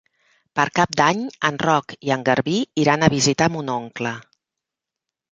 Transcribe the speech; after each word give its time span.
Per 0.59 0.63
Cap 0.77 0.93
d'Any 0.99 1.19
en 1.49 1.59
Roc 1.63 1.93
i 2.07 2.11
en 2.15 2.23
Garbí 2.29 2.55
iran 2.85 3.03
a 3.03 3.09
visitar 3.15 3.49
mon 3.57 3.69
oncle. 3.75 4.15